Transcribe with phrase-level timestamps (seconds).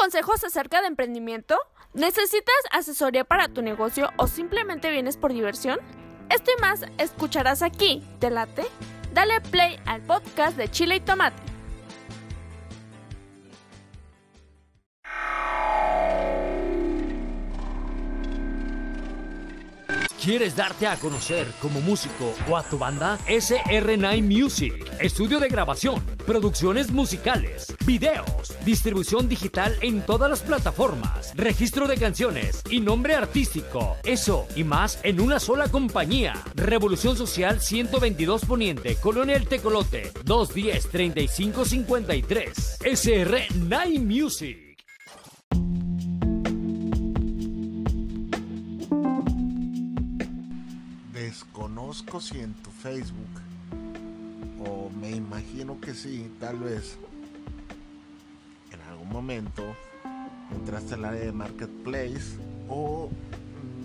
[0.00, 1.58] consejos acerca de emprendimiento?
[1.92, 5.78] ¿Necesitas asesoría para tu negocio o simplemente vienes por diversión?
[6.30, 8.64] Esto y más escucharás aquí, ¿te late?
[9.12, 11.49] Dale play al podcast de Chile y Tomate.
[20.22, 23.18] ¿Quieres darte a conocer como músico o a tu banda?
[23.26, 31.88] SR9 Music, estudio de grabación, producciones musicales, videos, distribución digital en todas las plataformas, registro
[31.88, 33.96] de canciones y nombre artístico.
[34.04, 36.34] Eso y más en una sola compañía.
[36.54, 42.82] Revolución Social 122 Poniente, Colonia El Tecolote, 210-3553.
[42.82, 44.69] SR9 Music.
[51.92, 53.40] Si en tu Facebook,
[54.64, 56.96] o me imagino que sí, tal vez
[58.72, 59.64] en algún momento
[60.54, 63.10] entraste al área de marketplace o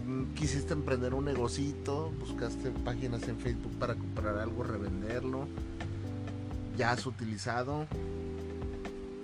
[0.06, 5.48] mm, quisiste emprender un negocito, buscaste páginas en Facebook para comprar algo, revenderlo,
[6.78, 7.88] ya has utilizado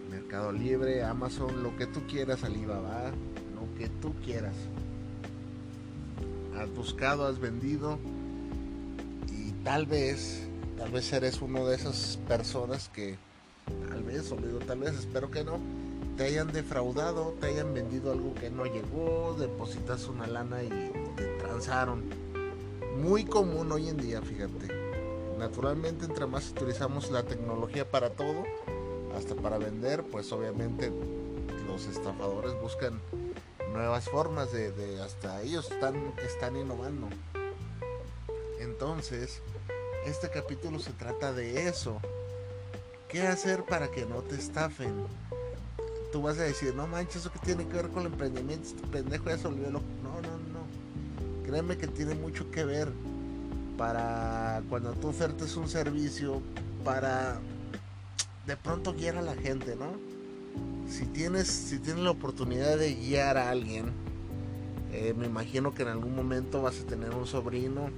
[0.09, 3.11] Mercado Libre, Amazon, lo que tú quieras, Alibaba,
[3.53, 4.55] lo que tú quieras.
[6.57, 7.99] Has buscado, has vendido
[9.63, 13.17] tal vez, tal vez eres uno de esas personas que,
[13.89, 15.59] tal vez, o digo tal vez, espero que no,
[16.17, 20.69] te hayan defraudado, te hayan vendido algo que no llegó, depositas una lana y
[21.15, 22.03] te transaron.
[23.01, 24.67] Muy común hoy en día, fíjate.
[25.37, 28.43] Naturalmente, entre más utilizamos la tecnología para todo,
[29.15, 30.91] hasta para vender, pues obviamente
[31.67, 32.99] los estafadores buscan
[33.73, 37.07] nuevas formas de, de hasta ellos están, están innovando.
[38.59, 39.41] Entonces,
[40.05, 41.99] este capítulo se trata de eso.
[43.07, 44.93] ¿Qué hacer para que no te estafen?
[46.11, 48.87] Tú vas a decir, no manches, eso que tiene que ver con el emprendimiento, este
[48.87, 49.79] pendejo ya se olvidó lo...
[50.01, 51.45] No, no, no.
[51.45, 52.89] Créeme que tiene mucho que ver
[53.77, 56.41] para cuando tú ofertes un servicio,
[56.83, 57.39] para
[58.45, 59.93] de pronto guiar a la gente, ¿no?
[60.89, 63.91] Si tienes, si tienes la oportunidad de guiar a alguien,
[64.91, 67.89] eh, me imagino que en algún momento vas a tener un sobrino,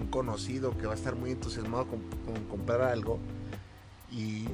[0.00, 2.00] un conocido que va a estar muy entusiasmado con,
[2.48, 3.18] comprar algo
[4.10, 4.44] y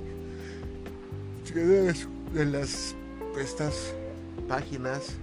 [1.54, 2.94] de las
[3.40, 3.94] estas
[4.48, 5.14] páginas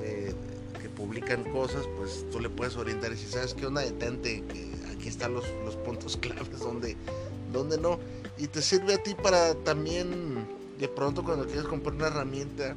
[0.00, 0.34] de,
[0.80, 4.72] que publican cosas, pues tú le puedes orientar y si sabes qué onda, detente, que
[4.92, 6.96] aquí están los, los puntos claves donde,
[7.52, 7.98] donde no.
[8.38, 10.46] Y te sirve a ti para también,
[10.78, 12.76] de pronto cuando quieres comprar una herramienta,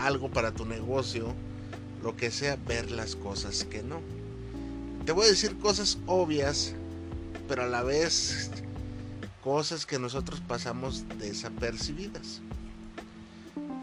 [0.00, 1.34] algo para tu negocio,
[2.02, 4.00] lo que sea, ver las cosas que no.
[5.04, 6.74] Te voy a decir cosas obvias,
[7.48, 8.50] pero a la vez
[9.42, 12.40] cosas que nosotros pasamos desapercibidas.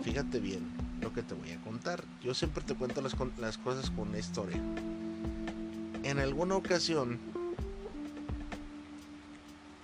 [0.04, 0.66] Fíjate bien
[1.02, 2.04] lo que te voy a contar.
[2.24, 3.16] Yo siempre te cuento las,
[3.58, 4.62] cosas con una historia.
[6.04, 7.20] En alguna ocasión,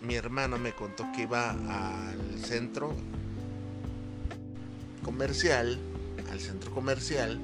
[0.01, 2.93] mi hermano me contó que iba al centro
[5.03, 5.79] comercial,
[6.31, 7.39] al centro comercial,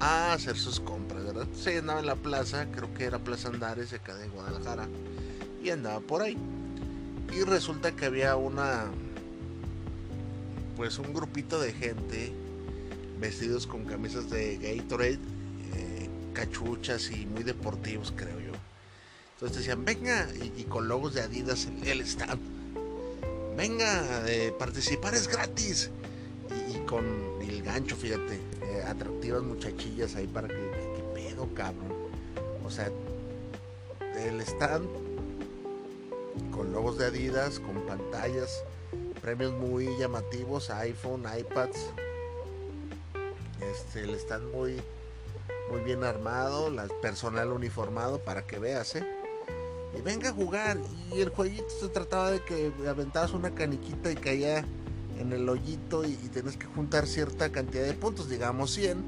[0.00, 1.46] a hacer sus compras, ¿verdad?
[1.54, 4.88] Se andaba en la plaza, creo que era Plaza Andares, acá de Guadalajara,
[5.62, 6.36] y andaba por ahí.
[7.34, 8.86] Y resulta que había una,
[10.76, 12.32] pues un grupito de gente
[13.18, 15.18] vestidos con camisas de Gatorade,
[15.74, 18.52] eh, cachuchas y muy deportivos, creo yo.
[19.34, 22.40] Entonces decían, venga, y, con logos de Adidas en el stand.
[23.56, 25.90] Venga, eh, participar es gratis.
[26.74, 27.04] Y, con
[27.42, 28.40] el gancho, fíjate,
[28.82, 31.94] atractivas muchachillas ahí para que, que, pedo, cabrón.
[32.64, 32.90] O sea,
[34.18, 34.88] el stand
[36.50, 38.64] con logos de Adidas, con pantallas,
[39.20, 41.90] premios muy llamativos, iPhone, iPads.
[43.60, 44.80] Este, el stand muy,
[45.70, 49.06] muy bien armado, la personal uniformado para que veas, ¿eh?
[49.96, 50.78] Y venga a jugar.
[51.14, 54.64] Y el jueguito se trataba de que aventabas una caniquita y caía
[55.18, 59.02] en el hoyito y, y tienes que juntar cierta cantidad de puntos, digamos 100,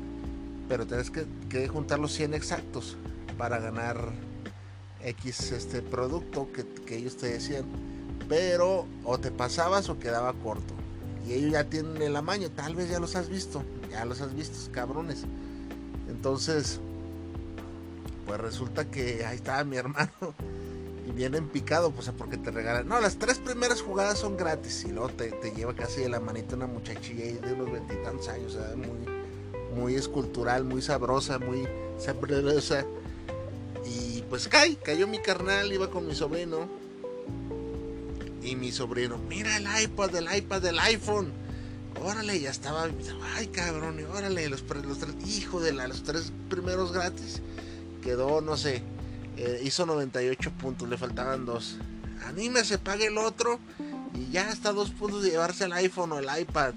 [0.68, 2.96] pero tienes que, que juntar los 100 exactos
[3.36, 4.12] para ganar
[5.04, 7.64] X este producto que, que, ellos te decían.
[8.28, 10.74] Pero o te pasabas o quedaba corto.
[11.26, 14.34] Y ellos ya tienen el amaño, tal vez ya los has visto, ya los has
[14.34, 15.24] visto, cabrones.
[16.08, 16.80] Entonces,
[18.26, 20.34] pues resulta que ahí estaba mi hermano
[21.08, 22.86] y viene en picado, pues porque te regalan.
[22.86, 26.54] No, las tres primeras jugadas son gratis y luego te, lleva casi de la manita
[26.54, 28.98] una muchachilla de unos veintitantos años, sea, muy,
[29.74, 31.66] muy escultural, muy sabrosa, muy
[31.98, 32.84] sabrosa.
[33.86, 36.68] Y pues cae, cayó mi carnal, iba con mi sobrino.
[38.42, 41.32] Y mi sobrino, mira el iPad, el iPad, el iPhone.
[42.02, 42.86] órale, ya estaba,
[43.36, 47.40] ay cabrón, y órale, los, los tres, hijo de la, los tres primeros gratis,
[48.02, 48.82] quedó, no sé,
[49.38, 51.76] eh, hizo 98 puntos, le faltaban dos.
[52.26, 53.60] Anímese, pague el otro
[54.12, 56.74] y ya está a dos puntos de llevarse el iPhone o el iPad.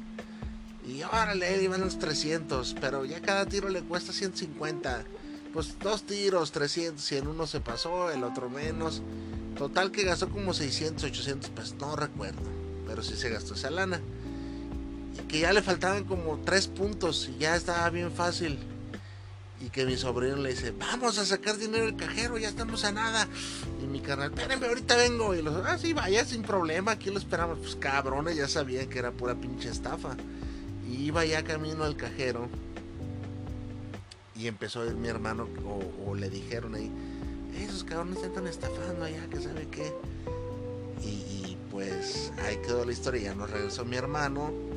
[0.86, 5.04] Y órale, iban los 300, pero ya cada tiro le cuesta 150.
[5.54, 9.02] Pues dos tiros, 300, y en uno se pasó, el otro menos.
[9.58, 12.42] Total que gastó como 600, 800 pues no recuerdo,
[12.88, 14.02] pero sí se gastó esa lana.
[15.16, 18.60] Y que ya le faltaban como 3 puntos y ya estaba bien fácil.
[19.62, 22.92] Y que mi sobrino le dice, vamos a sacar dinero del cajero, ya estamos a
[22.92, 23.28] nada.
[23.82, 25.36] Y mi carnal, espérenme, ahorita vengo.
[25.36, 27.60] Y los, ah, sí, vaya, sin problema, aquí lo esperamos.
[27.60, 30.18] Pues cabrones, ya sabían que era pura pinche estafa.
[30.90, 32.50] Y iba ya camino al cajero.
[34.36, 35.48] Y empezó a ir mi hermano,
[36.06, 36.92] o, le dijeron ahí,
[37.56, 39.94] esos cabrones están estafando allá, que sabe qué.
[41.04, 44.71] Y, y pues ahí quedó la historia, ya nos regresó mi hermano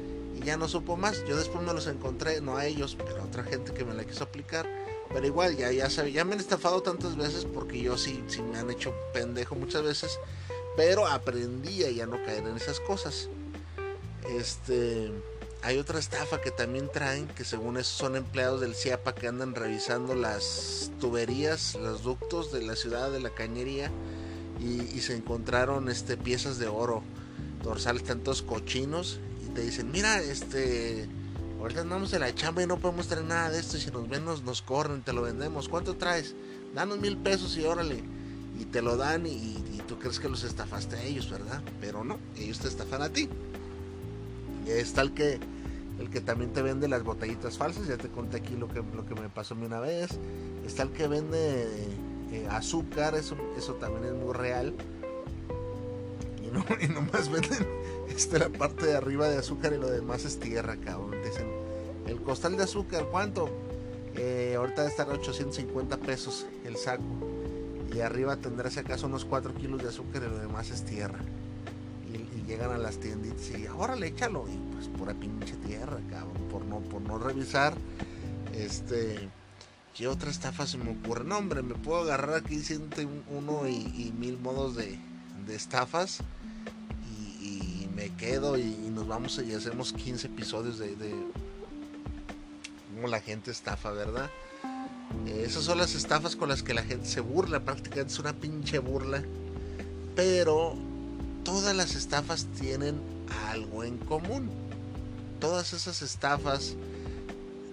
[0.44, 1.24] ya no supo más.
[1.26, 4.04] Yo después me los encontré, no a ellos, pero a otra gente que me la
[4.04, 4.68] quiso aplicar.
[5.12, 8.42] Pero igual, ya, ya sabía, ya me han estafado tantas veces porque yo sí, sí
[8.42, 10.18] me han hecho pendejo muchas veces.
[10.76, 13.28] Pero aprendí a ya no caer en esas cosas.
[14.28, 15.10] Este.
[15.62, 19.54] Hay otra estafa que también traen, que según eso son empleados del CIAPA que andan
[19.54, 23.90] revisando las tuberías, los ductos de la ciudad de la cañería
[24.60, 27.02] y, y se encontraron este, piezas de oro
[27.62, 29.18] dorsales tantos cochinos
[29.54, 31.08] te dicen, mira, este,
[31.60, 34.08] ahorita andamos en la chamba y no podemos traer nada de esto, y si nos
[34.08, 36.34] ven nos, corren, te lo vendemos, ¿cuánto traes?
[36.74, 38.02] Danos mil pesos y órale,
[38.58, 41.62] y te lo dan y, tú crees que los estafaste a ellos, ¿verdad?
[41.78, 43.28] Pero no, ellos te estafan a ti.
[44.66, 45.38] Y está el que,
[45.98, 49.04] el que también te vende las botellitas falsas, ya te conté aquí lo que, lo
[49.04, 50.08] que me pasó a mí una vez.
[50.64, 51.66] Está el que vende
[52.32, 54.72] eh, azúcar, eso, eso también es muy real.
[56.42, 57.66] Y, no, y nomás venden
[58.08, 61.16] esta la parte de arriba de azúcar y lo demás es tierra, cabrón.
[61.24, 61.46] Dicen,
[62.06, 63.48] el costal de azúcar, ¿cuánto?
[64.16, 67.02] Eh, ahorita a 850 pesos el saco.
[67.92, 71.18] Y arriba tendrá si acaso unos 4 kilos de azúcar y lo demás es tierra.
[72.12, 74.46] Y, llegan a las tienditas y ahora le échalo.
[74.48, 76.48] Y pues pura pinche tierra, cabrón.
[76.50, 77.74] Por no, por no revisar.
[78.52, 79.28] Este.
[79.96, 81.24] ¿Qué otra estafa se me ocurre?
[81.24, 82.60] No, hombre, me puedo agarrar aquí
[83.30, 84.98] uno y, y mil modos de
[85.48, 86.20] estafas
[87.94, 90.94] me quedo y, nos vamos y hacemos 15 episodios de,
[92.94, 94.30] cómo la gente estafa, ¿verdad?
[95.26, 98.32] Eh, esas son las estafas con las que la gente se burla, prácticamente es una
[98.32, 99.22] pinche burla.
[100.16, 100.76] Pero
[101.44, 103.00] todas las estafas tienen
[103.48, 104.50] algo en común.
[105.40, 106.76] Todas esas estafas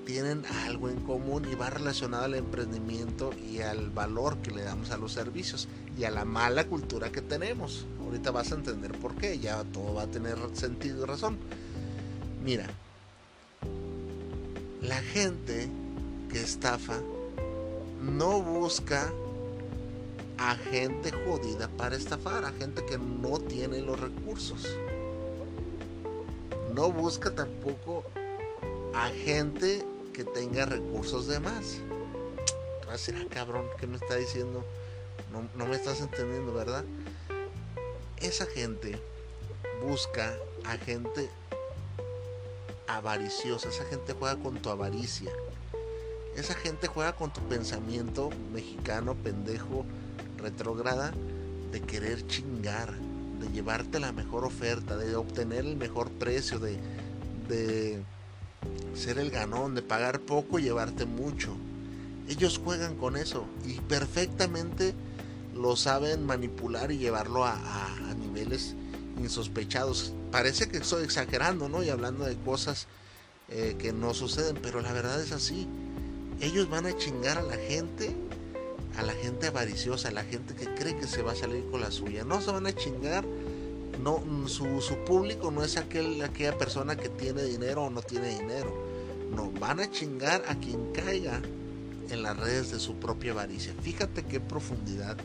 [0.05, 4.91] tienen algo en común y va relacionado al emprendimiento y al valor que le damos
[4.91, 5.67] a los servicios
[6.01, 7.85] y a la mala cultura que tenemos.
[7.99, 11.37] Ahorita vas a entender por qué, ya todo va a tener sentido y razón.
[12.43, 12.65] Mira,
[14.81, 15.69] la gente
[16.31, 16.99] que estafa
[18.01, 19.13] no busca
[20.39, 24.75] a gente jodida para estafar, a gente que no tiene los recursos.
[26.73, 28.03] No busca tampoco
[28.95, 31.77] a gente que tenga recursos de más.
[32.89, 34.65] A ah, cabrón, ¿qué me está diciendo?
[35.31, 36.83] No, me estás entendiendo, ¿verdad?
[38.21, 39.01] esa gente
[39.85, 41.29] busca a gente
[42.87, 45.31] avariciosa, esa gente juega con tu avaricia,
[46.35, 49.85] esa gente juega con tu pensamiento mexicano, pendejo,
[50.37, 51.13] retrógrada,
[51.71, 52.93] de querer chingar,
[53.39, 56.77] de llevarte la mejor oferta, de obtener el mejor precio, de,
[57.47, 58.03] de
[58.93, 61.55] ser el ganón, de pagar poco y llevarte mucho.
[62.27, 64.93] Ellos juegan con eso y perfectamente
[65.55, 67.57] lo saben manipular y llevarlo a,
[68.19, 68.75] niveles
[69.19, 70.13] insospechados.
[70.31, 71.83] Parece que estoy exagerando, ¿no?
[71.83, 72.87] Y hablando de cosas
[73.49, 75.67] eh, que no suceden, pero la verdad es así.
[76.39, 78.15] Ellos van a chingar a la gente,
[78.97, 81.81] a la gente avariciosa, a la gente que cree que se va a salir con
[81.81, 82.23] la suya.
[82.23, 83.25] No se van a chingar,
[84.01, 88.39] no, su, su público no es aquel, aquella persona que tiene dinero o no tiene
[88.39, 88.73] dinero.
[89.35, 91.41] No, van a chingar a quien caiga
[92.11, 93.73] en las redes de su propia avaricia.
[93.81, 95.17] Fíjate qué profundidad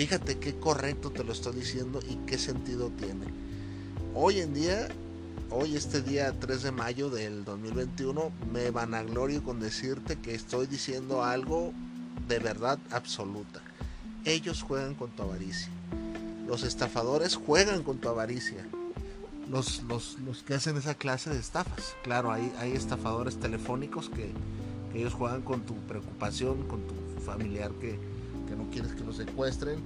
[0.00, 3.26] Fíjate qué correcto te lo estoy diciendo y qué sentido tiene.
[4.14, 4.88] Hoy en día,
[5.50, 11.22] hoy este día 3 de mayo del 2021, me vanaglorio con decirte que estoy diciendo
[11.22, 11.74] algo
[12.28, 13.60] de verdad absoluta.
[14.24, 15.68] Ellos juegan con tu avaricia.
[16.46, 18.66] Los estafadores juegan con tu avaricia.
[19.50, 21.94] Los, los, que hacen esa clase de estafas.
[22.04, 24.32] Claro, hay, hay estafadores telefónicos que
[24.94, 27.98] ellos juegan con tu preocupación, con tu familiar que,
[28.48, 29.78] que no quieres que los secuestren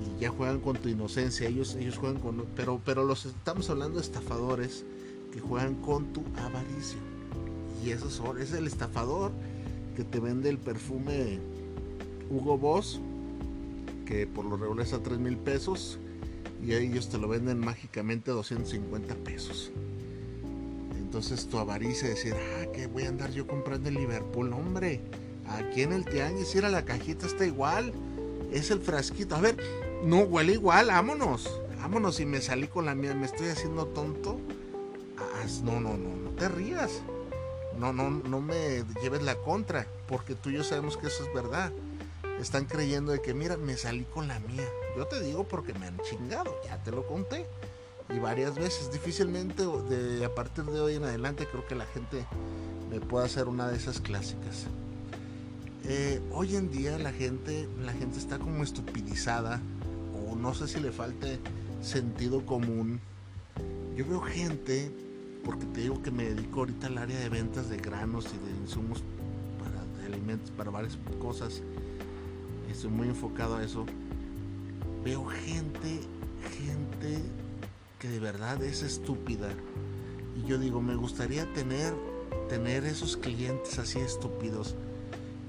[0.00, 2.44] y ya juegan con tu inocencia, ellos, ellos juegan con...
[2.56, 4.84] Pero, pero los estamos hablando de estafadores
[5.32, 6.98] que juegan con tu avaricia.
[7.84, 9.32] Y eso es el estafador
[9.96, 11.38] que te vende el perfume
[12.30, 13.00] Hugo Boss,
[14.06, 15.98] que por lo regular es a 3 mil pesos,
[16.62, 19.70] y ellos te lo venden mágicamente a 250 pesos.
[21.10, 25.00] Entonces tu avaricia de decir, ah, que voy a andar yo comprando en Liverpool, hombre,
[25.48, 27.92] aquí en el tianguis, era la cajita está igual,
[28.52, 29.56] es el frasquito, a ver,
[30.04, 31.50] no huele igual, vámonos,
[31.80, 34.38] vámonos, y me salí con la mía, me estoy haciendo tonto.
[35.64, 37.02] No, no, no, no te rías.
[37.76, 41.34] No, no, no me lleves la contra, porque tú y yo sabemos que eso es
[41.34, 41.72] verdad.
[42.40, 44.68] Están creyendo de que, mira, me salí con la mía.
[44.96, 47.46] Yo te digo porque me han chingado, ya te lo conté.
[48.14, 52.26] Y varias veces, difícilmente de, a partir de hoy en adelante creo que la gente
[52.90, 54.66] me pueda hacer una de esas clásicas.
[55.84, 59.60] Eh, hoy en día la gente, la gente está como estupidizada
[60.12, 61.38] o no sé si le falte
[61.82, 63.00] sentido común.
[63.96, 64.90] Yo veo gente,
[65.44, 68.60] porque te digo que me dedico ahorita al área de ventas de granos y de
[68.60, 69.04] insumos
[69.58, 71.62] para alimentos, para varias cosas.
[72.68, 73.86] Estoy muy enfocado a eso.
[75.04, 76.00] Veo gente,
[76.58, 77.22] gente
[78.00, 79.50] que de verdad es estúpida.
[80.36, 81.94] Y yo digo, me gustaría tener,
[82.48, 84.74] tener esos clientes así estúpidos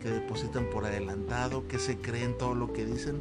[0.04, 3.20] que depositan por adelantado, que se creen todo lo que dicen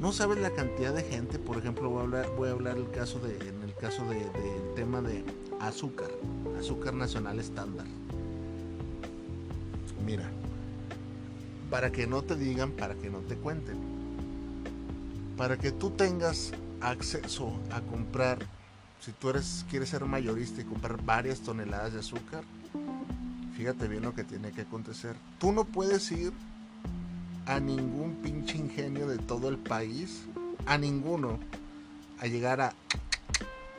[0.00, 2.88] no sabes la cantidad de gente, por ejemplo, voy a hablar, voy a hablar el
[2.90, 5.24] caso de, en el caso del de, tema de
[5.60, 6.08] azúcar,
[6.56, 7.84] azúcar nacional estándar.
[10.06, 10.30] Mira,
[11.68, 13.76] para que no te digan, para que no te cuenten,
[15.36, 18.38] para que tú tengas acceso a comprar,
[19.00, 22.44] si tú eres, quieres ser mayorista y comprar varias toneladas de azúcar,
[23.56, 25.16] fíjate bien lo que tiene que acontecer.
[25.38, 26.32] Tú no puedes ir
[27.46, 30.24] a ningún pinche ingenio de todo el país,
[30.66, 31.38] a ninguno,
[32.20, 32.74] a llegar a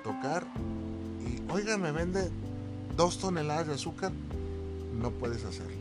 [0.04, 0.46] tocar
[1.20, 2.30] y, oiga, me vende
[2.96, 4.12] dos toneladas de azúcar,
[5.00, 5.78] no puedes hacerlo.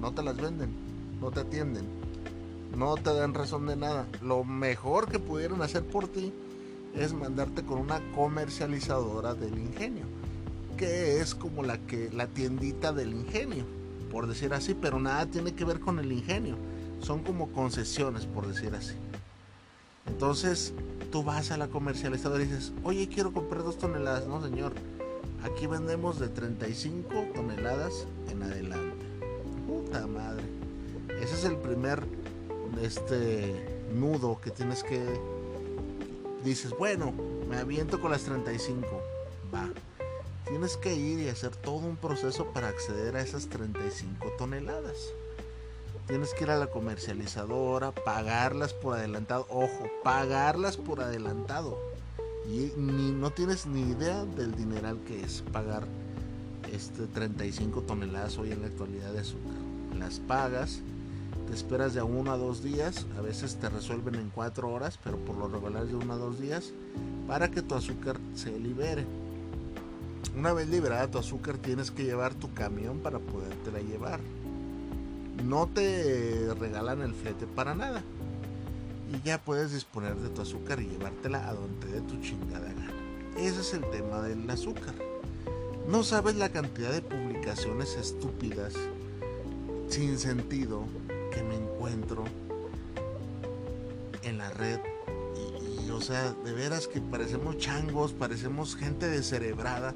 [0.00, 0.70] No te las venden,
[1.20, 1.86] no te atienden,
[2.76, 4.06] no te dan razón de nada.
[4.22, 6.32] Lo mejor que pudieron hacer por ti
[6.96, 10.04] es mandarte con una comercializadora del ingenio,
[10.76, 13.64] que es como la que la tiendita del ingenio,
[14.10, 16.56] por decir así, pero nada tiene que ver con el ingenio
[17.00, 18.94] son como concesiones, por decir así.
[20.06, 20.72] Entonces,
[21.10, 24.26] tú vas a la comercializadora y dices, oye, quiero comprar dos toneladas.
[24.26, 24.72] No, señor,
[25.42, 29.06] aquí vendemos de 35 toneladas en adelante.
[29.66, 30.44] Puta madre.
[31.20, 32.04] Ese es el primer
[32.82, 35.35] este, nudo que tienes que...
[36.46, 37.12] Dices, bueno,
[37.48, 38.86] me aviento con las 35.
[39.52, 39.68] Va.
[40.46, 45.12] Tienes que ir y hacer todo un proceso para acceder a esas 35 toneladas.
[46.06, 49.48] Tienes que ir a la comercializadora, pagarlas por adelantado.
[49.50, 51.80] Ojo, pagarlas por adelantado.
[52.48, 55.82] Y ni, no tienes ni idea del dineral que es pagar
[56.72, 59.56] este 35 toneladas hoy en la actualidad de azúcar.
[59.98, 60.80] Las pagas,
[61.46, 65.16] te esperas de uno a dos días, a veces te resuelven en cuatro horas, pero
[65.18, 66.72] por lo regular de uno a dos días,
[67.26, 69.04] para que tu azúcar se libere.
[70.36, 74.20] Una vez liberada tu azúcar, tienes que llevar tu camión para podértela llevar
[75.44, 78.02] no te regalan el flete para nada.
[79.12, 82.90] Y ya puedes disponer de tu azúcar y llevártela a donde dé tu chingada gana.
[83.36, 84.94] Ese es el tema del azúcar.
[85.88, 88.74] No sabes la cantidad de publicaciones estúpidas,
[89.88, 90.82] sin sentido,
[91.42, 92.24] me encuentro
[94.22, 94.80] en la red.
[95.84, 99.94] Y, o sea, de veras que parecemos changos, parecemos gente descerebrada,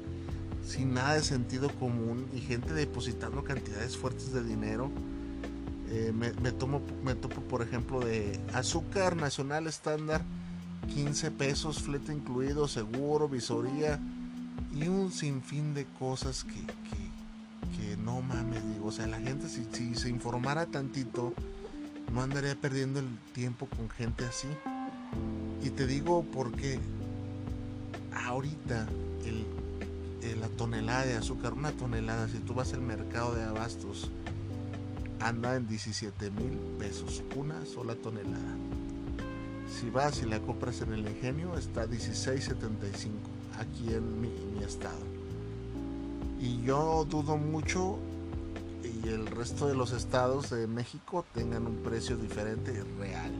[0.65, 4.91] sin nada de sentido común y gente depositando cantidades fuertes de dinero
[5.93, 10.21] eh, me, tomo, me topo, por ejemplo, de azúcar nacional estándar,
[10.93, 13.99] 15 pesos, flete incluido, seguro, visoría
[14.73, 16.53] y un sinfín de cosas que,
[18.03, 18.87] no mames, digo.
[18.87, 21.33] O sea, la gente, si, se informara tantito,
[22.13, 24.47] no andaría perdiendo el tiempo con gente así.
[25.63, 26.79] Y te digo porque
[28.13, 28.87] ahorita
[30.39, 34.09] la tonelada de azúcar, una tonelada, si tú vas al mercado de abastos,
[35.19, 38.55] anda en 17 mil pesos, una sola tonelada.
[39.67, 42.55] Si vas y la compras en el ingenio, está 16.75
[43.59, 45.10] aquí en mi, estado.
[46.41, 47.99] Y yo dudo mucho
[48.83, 53.31] y el resto de los estados de México tengan un precio diferente real.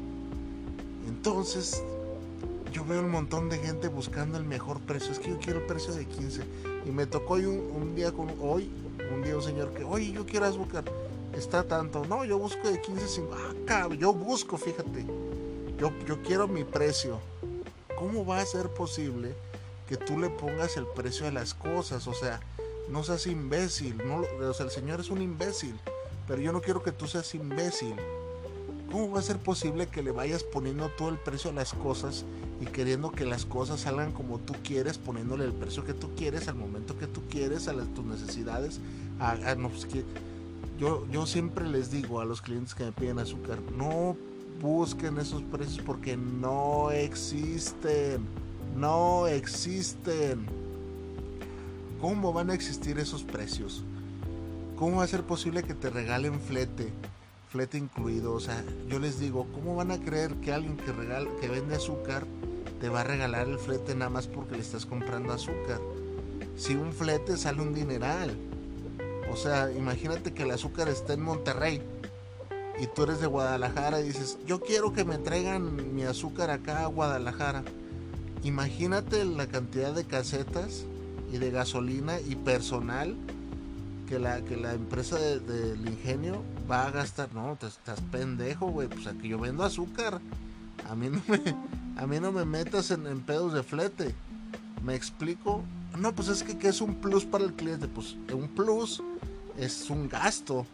[1.07, 1.81] Entonces,
[2.71, 5.11] yo veo un montón de gente buscando el mejor precio.
[5.11, 6.43] Es que yo quiero el precio de 15.
[6.85, 8.69] Y me tocó hoy un, día con hoy,
[9.11, 10.83] un día un señor que, oye, yo quiero azúcar
[11.33, 12.05] está tanto.
[12.05, 13.23] No, yo busco de 15,
[13.67, 15.07] Ah, yo busco, fíjate.
[15.79, 17.19] Yo, yo quiero mi precio.
[17.97, 19.33] ¿Cómo va a ser posible
[19.91, 22.39] que tú le pongas el precio de las cosas, o sea,
[22.91, 25.75] no seas imbécil, no, o sea, el Señor es un imbécil,
[26.27, 27.95] pero yo no quiero que tú seas imbécil.
[28.91, 32.25] ¿Cómo va a ser posible que le vayas poniendo todo el precio a las cosas
[32.59, 36.49] y queriendo que las cosas salgan como tú quieres, poniéndole el precio que tú quieres,
[36.49, 38.81] al momento que tú quieres, a tus necesidades?
[39.57, 39.87] No, pues
[40.77, 44.17] yo, yo siempre les digo a los clientes que me piden azúcar, no
[44.61, 48.27] busquen esos precios porque no existen,
[48.75, 50.60] no existen.
[52.01, 53.83] ¿Cómo van a existir esos precios?
[54.75, 56.91] ¿Cómo va a ser posible que te regalen flete?
[57.51, 58.33] flete incluido.
[58.33, 61.75] O sea, yo les digo, ¿cómo van a creer que alguien que, regala, que vende
[61.75, 62.25] azúcar
[62.79, 65.79] te va a regalar el flete nada más porque le estás comprando azúcar?
[66.57, 68.35] Si un flete sale un dineral.
[69.31, 71.83] O sea, imagínate que el azúcar está en Monterrey
[72.79, 76.83] y tú eres de Guadalajara y dices, yo quiero que me traigan mi azúcar acá
[76.83, 77.63] a Guadalajara.
[78.43, 80.85] Imagínate la cantidad de casetas
[81.31, 83.15] y de gasolina y personal
[84.07, 87.33] que la, que la empresa del ingenio va a gastar.
[87.33, 88.89] No, estás pendejo, güey.
[88.89, 90.19] Pues aquí yo vendo azúcar.
[90.89, 91.41] A mí no me,
[91.95, 94.13] a mí no me metas en, pedos de flete.
[94.83, 95.63] ¿Me explico?
[95.97, 97.87] No, pues es que ¿qué es un plus para el cliente?
[97.87, 99.01] Pues un plus
[99.57, 100.65] es un gasto.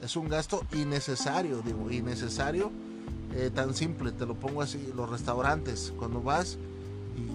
[0.00, 2.72] Es un gasto innecesario, digo, innecesario.
[3.34, 4.90] Eh, tan simple, te lo pongo así.
[4.96, 6.56] Los restaurantes, cuando vas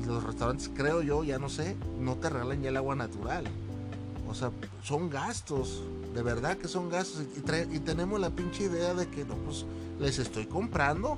[0.01, 3.45] y los restaurantes, creo yo, ya no sé, no te regalan ya el agua natural.
[4.27, 4.51] O sea,
[4.83, 7.23] son gastos, de verdad que son gastos.
[7.71, 9.65] Y, tenemos la pinche idea de que no, pues
[9.99, 11.17] les estoy comprando.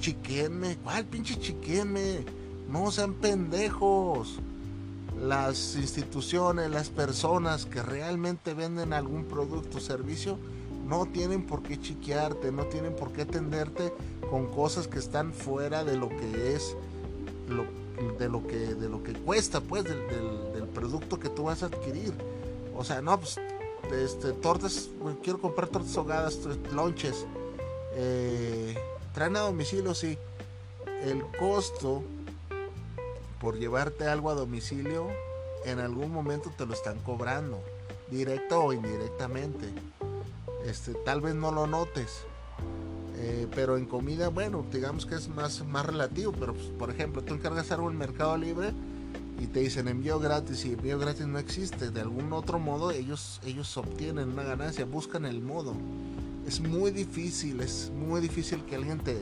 [0.00, 2.24] Chiquenme, ¿cuál pinche chiquenme?
[2.68, 4.38] No sean pendejos.
[5.20, 10.38] Las instituciones, las personas que realmente venden algún producto o servicio,
[10.88, 13.92] no tienen por qué chiquearte, no tienen por qué atenderte
[14.28, 16.76] con cosas que están fuera de lo que es,
[18.18, 20.08] de, lo que, de lo que cuesta, pues, del,
[20.52, 22.12] del producto que tú vas a adquirir.
[22.74, 23.38] O sea, no, pues,
[23.90, 24.88] este, tortas,
[25.22, 26.38] quiero comprar tortas ahogadas,
[26.72, 27.26] lonches.
[27.94, 28.76] Eh,
[29.12, 30.18] traen a domicilio, sí.
[31.02, 32.02] El costo
[33.40, 35.08] por llevarte algo a domicilio,
[35.64, 37.60] en algún momento te lo están cobrando,
[38.08, 39.66] directo o indirectamente.
[40.64, 42.24] Este, tal vez no lo notes.
[43.24, 46.32] Eh, pero en comida, bueno, digamos que es más, más relativo.
[46.32, 48.72] Pero, pues, por ejemplo, tú encargas algo en Mercado Libre
[49.40, 53.40] y te dicen envío gratis y envío gratis no existe, de algún otro modo ellos,
[53.44, 55.74] ellos obtienen una ganancia, buscan el modo.
[56.48, 59.20] Es muy difícil, es muy difícil que alguien te,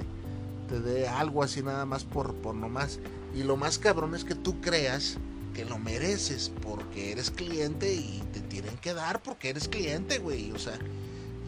[0.68, 3.00] te dé algo así nada más por, por nomás.
[3.34, 5.18] Y lo más cabrón es que tú creas
[5.52, 10.52] que lo mereces porque eres cliente y te tienen que dar porque eres cliente, güey.
[10.52, 10.78] O sea,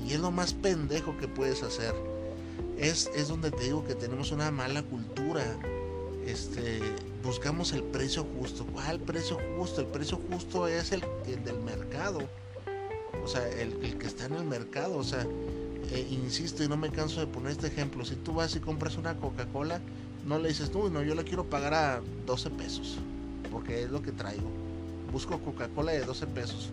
[0.06, 2.11] y es lo más pendejo que puedes hacer.
[2.82, 5.44] Es, es donde te digo que tenemos una mala cultura.
[6.26, 6.80] Este,
[7.22, 8.66] buscamos el precio justo.
[8.66, 9.82] ¿Cuál precio justo?
[9.82, 11.04] El precio justo es el,
[11.44, 12.28] del mercado.
[13.22, 14.96] O sea, el, que está en el mercado.
[14.96, 15.24] O sea,
[15.92, 18.04] eh, insisto y no me canso de poner este ejemplo.
[18.04, 19.80] Si tú vas y compras una Coca-Cola,
[20.26, 22.98] no le dices, no, no, yo la quiero pagar a 12 pesos.
[23.52, 24.50] Porque es lo que traigo.
[25.12, 26.70] Busco Coca-Cola de 12 pesos.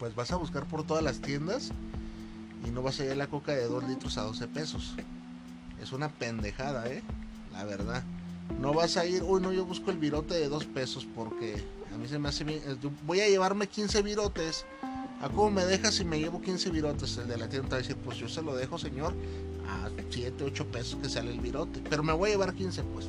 [0.00, 1.70] Pues vas a buscar por todas las tiendas
[2.66, 4.94] y no vas a a la coca de 2 litros a 12 pesos.
[5.80, 7.02] Es una pendejada, ¿eh?
[7.52, 8.02] La verdad.
[8.60, 11.62] No vas a ir, uy, no, yo busco el virote de dos pesos porque
[11.94, 12.60] a mí se me hace bien.
[13.06, 14.64] Voy a llevarme 15 virotes.
[15.20, 17.16] ¿A cómo me dejas si me llevo 15 virotes?
[17.18, 19.14] El de la tienda va a decir, pues yo se lo dejo, señor,
[19.68, 21.82] a 7, 8 pesos que sale el virote.
[21.88, 23.08] Pero me voy a llevar 15, pues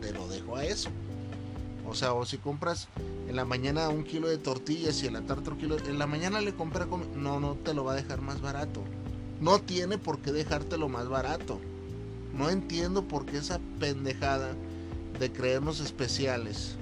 [0.00, 0.90] te lo dejo a eso.
[1.90, 2.88] O sea, o si compras
[3.28, 6.06] en la mañana un kilo de tortillas y en la tarde otro kilo, en la
[6.06, 8.82] mañana le compré, no, no te lo va a dejar más barato.
[9.40, 11.60] No tiene por qué dejártelo más barato.
[12.32, 14.54] No entiendo por qué esa pendejada
[15.18, 16.76] de creernos especiales,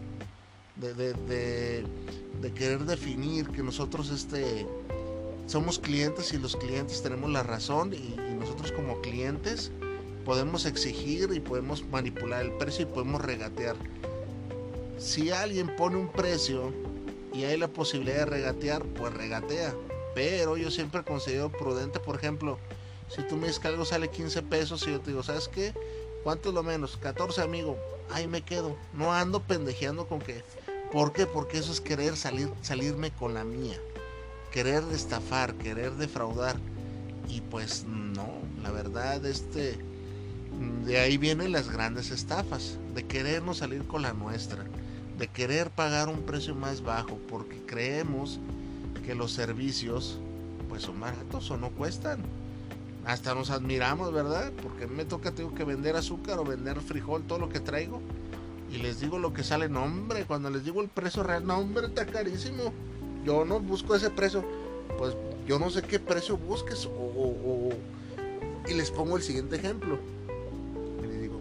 [0.77, 1.85] de,
[2.55, 4.67] querer definir que nosotros este,
[5.47, 9.73] somos clientes y los clientes tenemos la razón y, nosotros como clientes
[10.25, 13.75] podemos exigir y podemos manipular el precio y podemos regatear.
[14.99, 16.73] Si alguien pone un precio
[17.33, 19.75] y hay la posibilidad de regatear, pues regatea.
[20.15, 22.59] Pero yo siempre considero prudente, por ejemplo,
[23.09, 25.73] si tú me dices que algo sale 15 pesos y yo te digo, ¿sabes qué?
[26.25, 26.97] ¿Cuánto es lo menos?
[26.97, 27.79] 14, amigo
[28.11, 28.77] ahí me quedo.
[28.93, 30.43] No ando pendejeando con que.
[30.93, 31.27] ¿Por qué?
[31.27, 33.79] Porque eso es querer salir, salirme con la mía.
[34.53, 36.57] Querer estafar, querer defraudar.
[37.29, 38.29] Y pues no,
[38.63, 39.79] la verdad, este.
[40.85, 42.79] De ahí vienen las grandes estafas.
[42.95, 44.65] De querernos salir con la nuestra.
[45.19, 47.19] De querer pagar un precio más bajo.
[47.29, 48.39] Porque creemos
[49.05, 50.19] que los servicios
[50.69, 52.23] pues son baratos o no cuestan
[53.09, 54.53] hasta nos admiramos, ¿verdad?
[54.63, 58.03] Porque me toca, tengo que vender azúcar o vender frijol, todo lo que traigo.
[58.71, 61.57] y les digo lo que sale, no hombre, cuando les digo el precio real, no
[61.57, 62.71] hombre, está carísimo.
[63.25, 64.45] Yo no busco ese precio,
[64.99, 67.71] pues yo no sé qué precio busques o,
[68.69, 69.99] y les pongo el siguiente ejemplo.
[71.03, 71.41] Y les digo,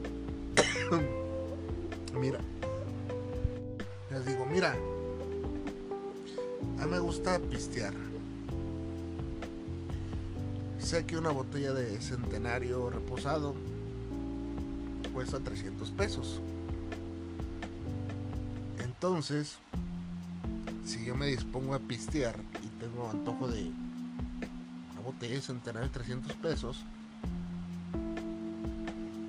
[2.18, 2.40] mira,
[4.18, 4.76] les digo, mira,
[6.80, 7.94] a mí me gusta pistear.
[10.80, 13.54] Sé que una botella de centenario reposado
[15.14, 16.42] cuesta 300 pesos.
[18.80, 19.58] Entonces,
[20.84, 23.72] si yo me dispongo a pistear y tengo antojo de
[24.94, 26.86] una botella de centenario de 300 pesos,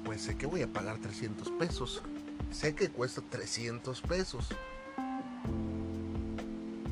[0.05, 2.01] pues sé que voy a pagar 300 pesos.
[2.51, 4.49] Sé que cuesta 300 pesos.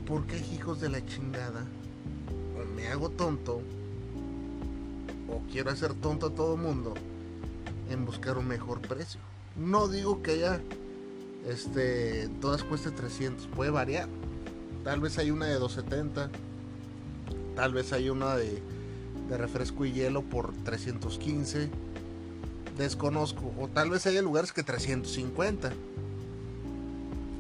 [0.06, 1.64] ¿Por qué hijos de la chingada?
[2.56, 3.60] O me hago tonto
[5.28, 6.94] o quiero hacer tonto a todo mundo
[7.90, 9.20] en buscar un mejor precio.
[9.56, 10.60] No digo que haya
[11.48, 14.08] este, todas cueste 300, puede variar.
[14.84, 16.30] Tal vez hay una de 270,
[17.56, 18.62] tal vez hay una de,
[19.28, 21.68] de refresco y hielo por 315,
[22.78, 25.72] desconozco, o tal vez haya lugares que 350.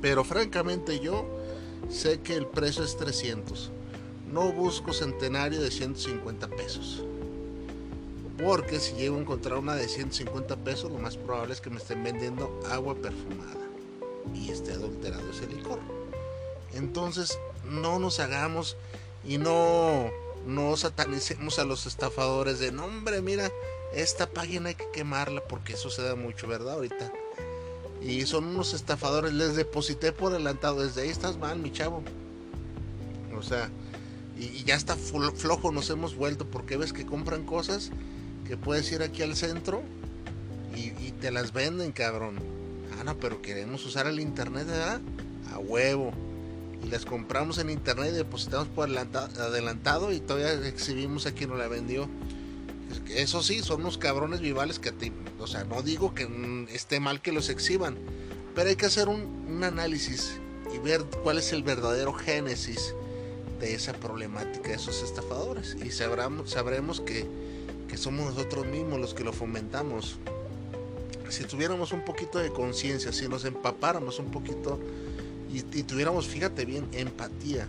[0.02, 1.35] Pero francamente yo
[1.88, 3.70] sé que el precio es 300.
[4.32, 7.02] No busco centenario de 150 pesos.
[8.42, 11.78] Porque si llego a encontrar una de 150 pesos, lo más probable es que me
[11.78, 13.66] estén vendiendo agua perfumada
[14.34, 15.78] y esté adulterado ese licor.
[16.74, 18.76] Entonces, no nos hagamos
[19.24, 20.10] y no,
[20.46, 23.50] no satanicemos a los estafadores de, no hombre, mira,
[23.94, 26.74] esta página hay que quemarla porque eso se da mucho, ¿verdad?
[26.74, 27.12] Ahorita.
[28.02, 32.02] Y son unos estafadores, les deposité por adelantado, desde ahí estás mal, mi chavo.
[33.36, 33.70] O sea,
[34.38, 37.90] y, ya está flojo nos hemos vuelto porque ves que compran cosas
[38.46, 39.82] que puedes ir aquí al centro
[40.74, 42.36] y, te las venden, cabrón
[42.98, 45.00] Ah, no, pero queremos usar el internet, ¿verdad?
[45.52, 46.12] A huevo.
[46.84, 51.58] Y las compramos en internet y depositamos por adelantado y todavía exhibimos a quien nos
[51.58, 52.08] la vendió.
[53.08, 57.22] Eso sí, son unos cabrones vivales que te, o sea, no digo que esté mal
[57.22, 57.96] que los exhiban,
[58.54, 60.38] pero hay que hacer un, análisis
[60.74, 62.94] y ver cuál es el verdadero génesis
[63.60, 65.76] de esa problemática de esos estafadores.
[65.82, 67.26] Y sabremos, que,
[67.88, 70.18] que somos nosotros mismos los que lo fomentamos
[71.28, 74.78] si tuviéramos un poquito de conciencia, si nos empapáramos un poquito
[75.52, 77.66] y, tuviéramos, fíjate bien, empatía,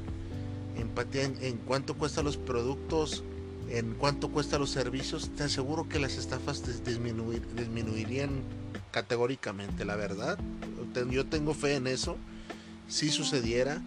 [0.78, 3.24] empatía en, cuánto cuestan los productos,
[3.70, 8.42] en cuánto cuestan los servicios, te aseguro que las estafas disminuir, disminuirían
[8.92, 10.38] categóricamente, la verdad.
[11.12, 12.18] Yo tengo fe en eso.
[12.88, 13.82] Si sucediera,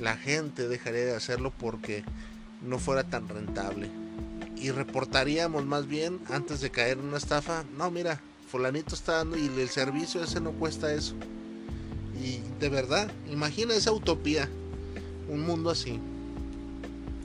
[0.00, 2.04] la gente dejaría de hacerlo porque
[2.62, 3.90] no fuera tan rentable.
[4.56, 9.36] Y reportaríamos más bien antes de caer en una estafa, no, mira, fulanito está dando
[9.36, 11.14] y el servicio ese no cuesta eso.
[12.22, 14.48] Y de verdad, imagina esa utopía,
[15.28, 16.00] un mundo así,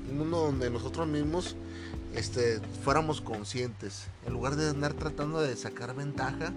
[0.09, 1.55] un mundo donde nosotros mismos
[2.15, 6.53] este, fuéramos conscientes, en lugar de andar tratando de sacar ventaja,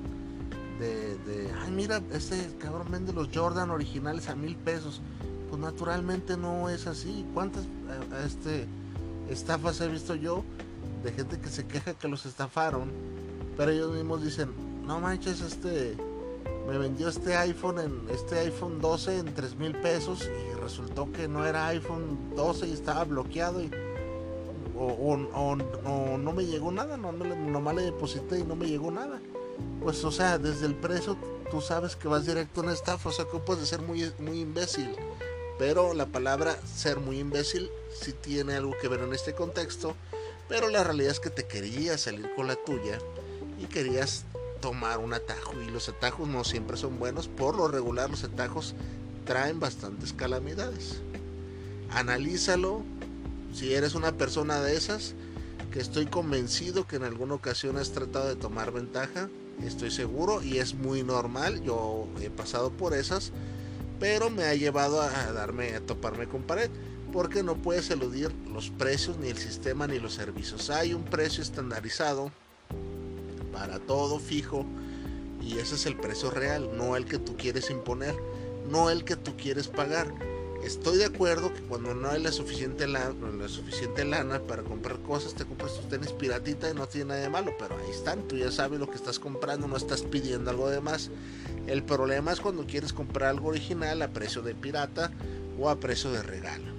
[0.79, 5.01] de, ay mira, este cabrón vende los Jordan originales a mil pesos,
[5.49, 7.25] pues naturalmente no es así.
[7.33, 8.67] ¿Cuántas eh, este,
[9.31, 10.45] estafas he visto yo
[11.05, 12.91] de gente que se queja que los estafaron?
[13.57, 14.51] Pero ellos mismos dicen,
[14.85, 15.97] no manches, este
[16.67, 21.29] me vendió este iPhone en este iPhone 12 en 3 mil pesos y resultó que
[21.29, 23.63] no era iPhone 12 y estaba bloqueado
[24.87, 25.57] o,
[26.19, 29.21] no me llegó nada, no, no, nomás le deposité y no me llegó nada.
[29.83, 31.17] Pues o sea, desde el precio
[31.51, 34.41] tú sabes que vas directo a una estafa, o sea que puedes ser muy, muy
[34.41, 34.91] imbécil.
[35.59, 39.95] Pero la palabra ser muy imbécil sí tiene algo que ver en este contexto,
[40.49, 42.99] pero la realidad es que te querías salir con la tuya
[43.61, 44.25] y querías
[44.61, 48.75] tomar un atajo y los atajos no siempre son buenos, por lo regular los atajos
[49.25, 51.01] traen bastantes calamidades.
[51.91, 52.83] Analízalo
[53.55, 55.15] si eres una persona de esas,
[55.73, 59.31] que estoy convencido que en alguna ocasión has tratado de tomar ventaja,
[59.65, 63.33] estoy seguro y es muy normal, yo he pasado por esas,
[64.01, 66.69] pero me ha llevado a darme a toparme con pared
[67.13, 70.69] porque no puedes eludir los precios ni el sistema ni los servicios.
[70.69, 72.33] Hay un precio estandarizado
[73.53, 74.67] para todo fijo
[75.41, 78.17] y ese es el precio real, no el que tú quieres imponer,
[78.69, 80.13] no el que tú quieres pagar.
[80.65, 85.75] Estoy de acuerdo que cuando no hay la suficiente, lana, para comprar cosas, te compras
[85.75, 88.81] tu tenis piratita y no tiene nada de malo, pero ahí están, tú ya sabes
[88.81, 91.11] lo que estás comprando, no estás pidiendo algo de más.
[91.67, 95.13] El problema es cuando quieres comprar algo original a precio de pirata
[95.59, 96.73] o a precio de regalo,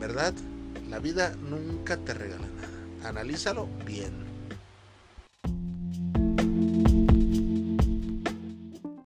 [0.00, 0.34] ¿verdad?
[0.90, 3.08] La vida nunca te regala nada.
[3.08, 4.27] Analízalo bien.